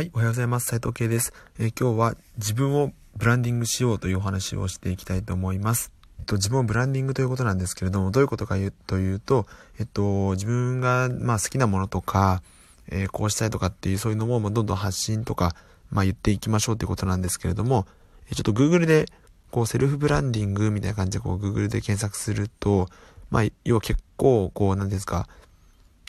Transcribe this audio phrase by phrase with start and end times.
[0.00, 0.66] はい、おはようございます。
[0.68, 5.92] 斉藤慶です、えー、今日は自分をブランディングしようというお話をしていきたいと思います。
[6.18, 9.46] えっと、自分をブランディングということなんですけれども、どういうことかというと、
[9.78, 12.42] えっと、自分が、まあ、好きなものとか、
[12.88, 15.54] えー、こうしたいとかっていう、そういうのも、どんどん発信とか、
[15.90, 17.86] まあ、言っていきましょうということなんですけれども、
[18.30, 19.04] えちょっと Google で、
[19.50, 22.88] こう、セルフブランディングみたいな感じで、こう、Google で検索すると、
[23.28, 25.28] まあ、要は結構、こう、なんですか、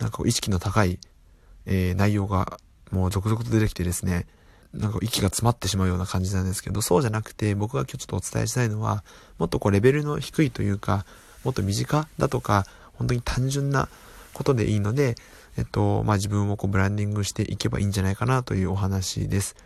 [0.00, 0.98] なんか意識の高い、
[1.66, 2.58] えー、内容が、
[2.90, 4.26] もう続々と出てきてですね、
[4.74, 9.04] なんか息が詰まってしまうような感じなんですけど、そうじゃなくて僕が今日ちょっとお伝えしたいのは、
[9.38, 11.06] もっとこうレベルの低いというか、
[11.44, 13.88] もっと身近だとか、本当に単純な
[14.32, 15.16] ことでいいので、
[15.56, 19.56] えっと、まあ、自分をこうブランディングしていけばいいんじゃないかなというお話です。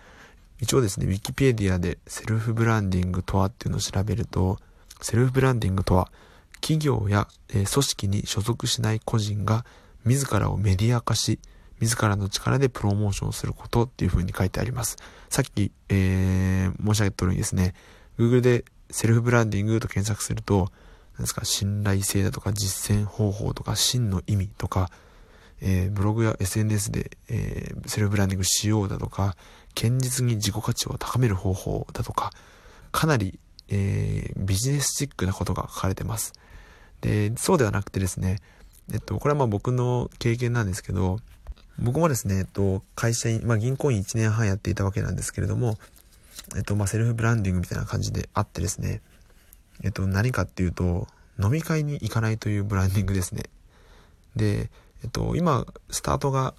[0.60, 4.58] 一応ですね、ウィキペディアでセルフブランディングとはっていうのを調べると、
[5.00, 6.10] セルフブランディングとは、
[6.60, 9.64] 企業や、え組織に所属しない個人が
[10.04, 11.40] 自らをメディア化し、
[11.80, 14.96] 自らの力でプロモーションすることっていう風に書いてあります。
[15.28, 17.74] さっき、えー、申し上げた通りにですね、
[18.18, 20.70] Google でセルフブランディングと検索すると、
[21.14, 24.90] 何ですか、信頼性だとか実践方法とか真の意味とか、
[25.62, 29.36] えー、ブログや SNS で、えー、セルフブランディングしようだとか、
[29.74, 32.30] 堅実に自己価値を高める方法だとか、
[32.92, 36.32] かなり、えー、ビジネスチックなことが書かれてます。
[37.00, 38.38] で、そうではなくてですね、
[38.92, 41.20] えっと、これはまあ僕の経験なんですけど、
[41.80, 45.78] 僕もですね、えっと、会社員、まあ、銀行員1年半やっていたわけなんですけれども、
[46.56, 49.00] えっと、まあ、セルフブランディングみたいな感じであってですね、
[49.82, 51.06] えっと、何かっていうと、
[51.42, 53.44] 飲み会に行かないというブランディングですね。
[54.36, 54.70] で、
[55.02, 56.54] えっと、今、スタートが、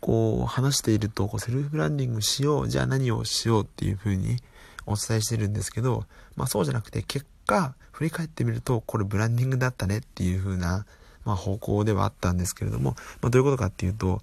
[0.00, 4.38] こう、話していると、こう、セルフブランディングしよう、じゃあ何をしようっていう風に
[4.86, 6.04] お伝えしてるんですけど、
[6.36, 10.86] まあ、そうじゃなくて、結果、振り返ってみると、これブランディングだったねっていう風な、
[11.24, 14.22] まあ、方向ではあったんですけれども、まあ、どういうことかっていうと、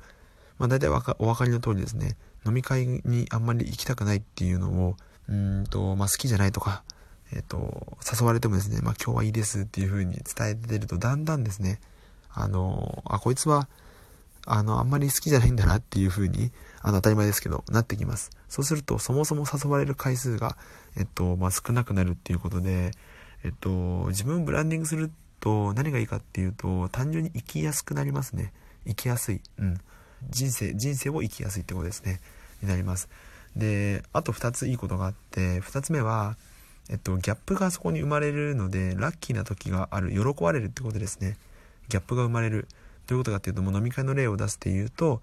[0.58, 2.16] まあ、大体お分かりの通りですね、
[2.46, 4.96] 飲み会にあんまり行きたくないっていうのを、
[5.30, 6.84] うんと、まあ、好きじゃないとか、
[7.32, 11.80] えっ、ー、と、誘われてもですね、まあ、今日はいいですっていう風に伝えてると、だんだんですね、
[12.32, 13.68] あの、あ、こいつは、
[14.46, 16.52] あの、あんまり好きじゃないんだなっていう風に、
[16.82, 18.32] あの、当たり前ですけど、なってきます。
[18.50, 20.58] そうすると、そもそも誘われる回数が、
[20.98, 22.92] えっと、まあ、少なくなるっていうことで、
[23.44, 28.54] えっと、自分をブランディングすると何がいいかっていうと、単純に生きやすくなりますね。
[28.86, 29.42] 生きやすい。
[29.60, 29.78] うん。
[30.30, 32.20] 人生、人生を生きやすいってことですね。
[32.62, 33.10] になります。
[33.56, 36.38] で、あと2ついいことがあって、2つ目は、
[36.90, 41.38] えっと、ギャップがそこに生まれるので、ラッキーな時がある、喜ばれるってことですね。
[41.90, 42.68] ギャップが生まれる。
[43.08, 45.22] どういうことかっていうと、もう飲み会の例を出すっていうと、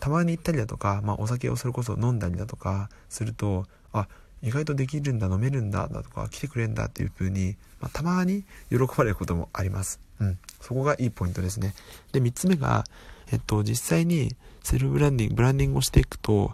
[0.00, 4.08] たまに行ったりだとか、まあ、お酒をそれこそ飲んだりだとかすると、あ、
[4.42, 10.00] 意外とできるんだ、飲めるんだ、だとか、来てくれるんだっていう風に、まあ、たまに喜ばれることもあります。
[10.20, 10.38] うん。
[10.60, 11.74] そこがいいポイントですね。
[12.12, 12.84] で、3つ目が、
[13.32, 16.52] えっと、実際にセルフブランディング、ブランディングをしていくと、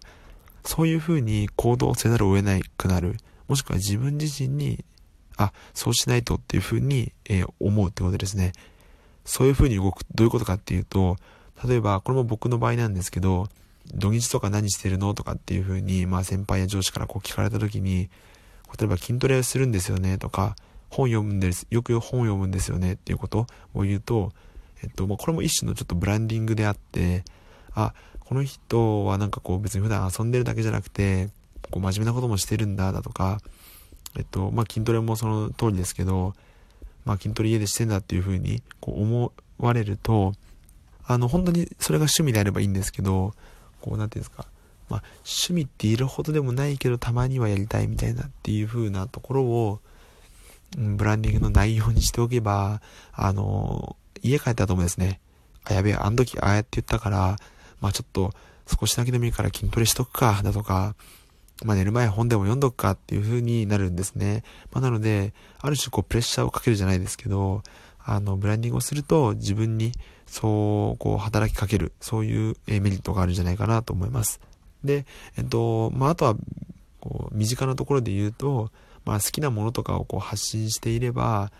[0.65, 3.17] そういう風に行動せざるを得なくなる。
[3.49, 4.85] もしくは自分自身に、
[5.37, 8.53] あ、そうしないとっていう風に、えー、思うってことですね。
[9.25, 11.17] そういう風に動く、どういうことかっていうと、
[11.67, 13.49] 例えば、これも僕の場合なんですけど、
[13.93, 18.09] 土日とか何してるのとかっていう風に、まあ先輩や上司からこう聞かれた時に、
[18.79, 20.56] 例えば筋トレするんですよねとか、
[20.91, 24.33] 本読むんです、よく本読むんですよねっていうことを言うと、
[24.84, 27.25] えっと、まあ、これも一種のちょっとブランディングであって、
[27.75, 31.31] あ、この人はなんかこう別に普段遊んでるだけじゃなくて、
[31.71, 33.41] こう真面目なこともしてるんだ、だとか、
[34.17, 36.34] えっと、まあ、筋トレもその通りですけど、
[37.05, 40.34] まあ、筋トレ家でしてんだっていう風にこう思われると、
[41.06, 43.34] あの、本当にそれが趣味であればいいんですけど、
[43.81, 44.47] こう、なんていうんですか、
[44.89, 49.81] まあ、趣味っているほどでもないけど、たまにはやりたいみたいなっていう風なところを、
[50.77, 52.81] ブランディングの内容にしておけば、
[53.12, 55.21] あの、家帰った後もですね、
[55.65, 57.37] あ、やべえ、あの時ああやって言ったから、
[57.81, 58.33] まあちょっと
[58.67, 60.97] 少しだけでもいいから筋トレしとくか、だとか、
[61.65, 64.43] まあ寝る前本でも読んどくかっていう風になるんですね。
[64.73, 67.62] まあなので、ある種こうプレッシャーをかけるじゃないですけど、
[68.05, 69.93] あの、ブランディングをすると自分に
[70.27, 74.41] そう、こう働きかける、そういうメリットがあるんじゃないかなと思います。
[74.83, 75.06] で、
[75.37, 76.37] えっと、まああとは、
[77.00, 78.70] こう、身近なところで言うと、
[79.05, 81.53] まあ好きなものとかをこう発信していれば、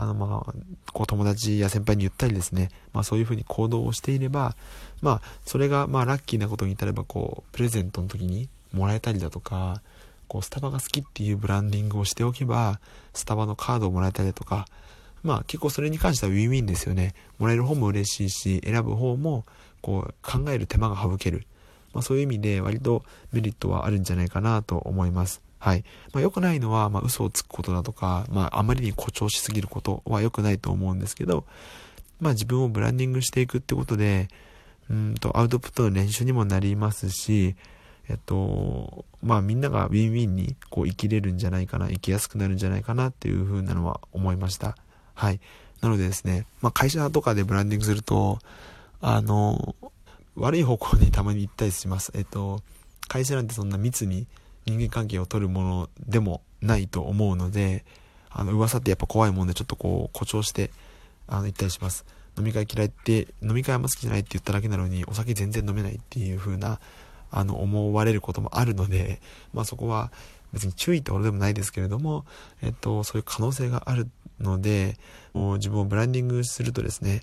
[0.00, 0.54] あの、まあ、
[0.94, 4.56] こう友達や先輩に言ったりですね、まあそういうふうに行動をしていれば、
[5.02, 9.82] まあそれがまあラッキーなことに至ればこう、プレゼントの時にもらえたりだとか、
[10.26, 12.80] こうスタバが好きっていうブランディングをしておけば、
[13.12, 14.66] スタバのカードをもらえたりだとか、
[15.22, 17.14] まあ結構それに関してはウィンウィンですよね。
[17.38, 19.44] もらえる方も嬉しいし、選ぶ方も
[19.82, 21.46] こう考える手間が省ける。
[21.92, 25.42] まあそういう意味で割とメリットはあるんじゃないかなと思います。
[25.60, 25.84] はい。
[26.12, 31.44] まあ、良くないのは、まあ、嘘をつくことだとか、まあ、あまりに誇張しすぎることは良くないと思うんですけど、
[32.18, 34.28] まあ、自分をブランディングしていくってことで、
[34.88, 37.56] うんと、アウトプットの練習にもなりますし、
[38.08, 44.76] えっと、まあみんながウィンウィンにこう生きれるんじゃないかな、生きやすくなるんじゃないかなっていう風なのは思いました。
[45.14, 45.40] はい。
[45.80, 48.40] なのでですね、まあ会社とかでブランディングすると、
[49.00, 49.76] あの、
[50.34, 52.10] 悪い方向にたまに行ったりします。
[52.16, 52.62] えっと、
[53.06, 54.26] 会社なんてそんな密に
[54.66, 57.84] 人間関係を取るものでもないと思うので、
[58.30, 60.70] あの、噂ってやっぱ怖いもんでちょっとこう、誇張して、
[61.26, 62.04] あの、行ったりします。
[62.38, 66.80] 飲み会嫌いって、飲み会あんま好きじゃないって言っただけなのに、お酒全然飲めないっていう風な、
[67.30, 69.20] あの、思われることもあるので、
[69.52, 70.12] まあそこは
[70.52, 72.24] 別に注意ってほどでもないですけれども、
[72.62, 74.08] えっと、そういう可能性がある
[74.40, 74.96] ので、
[75.32, 77.22] もう自分をブランディングするとですね、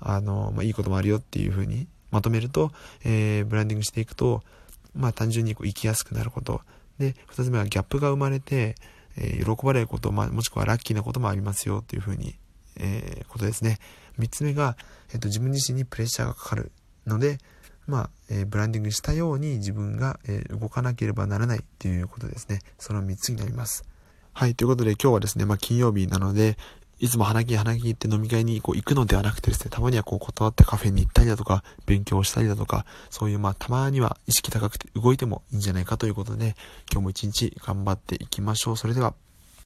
[0.00, 2.70] あの、まあいいこともあるよっていう風にまとめると、
[3.04, 4.42] えー、ブランディングしていくと、
[4.96, 6.60] まあ単純にこう生きやすくなること。
[6.98, 8.74] で、二つ目はギャップが生まれて、
[9.16, 12.36] えー、喜ばれること、まあ、もしくはラッキーなこともありますよっていうふうに、
[12.76, 13.78] えー、ことですね。
[14.18, 14.76] 三つ目が、
[15.12, 16.72] えっ、と、自分自身にプレッシャーがかかる
[17.06, 17.38] ので、
[17.86, 22.60] まあ、え、ブランディングしたように自分が、え、動かなければならないっていうことですね。
[22.78, 23.84] その3つになります。
[24.32, 24.54] はい。
[24.54, 26.58] ということで今日はですね、まあ金曜日なので、
[26.98, 36.56] いつも花木花木って飲み会にこう行くのではなくてですね、たまにはこう断ってカフェに行ったりだとか、勉強したりだとか、そういうまあたまには意識高くて動いてもいいんじゃないかということで、
[36.90, 38.76] 今日も一日頑張っていきましょう。
[38.76, 39.14] それでは。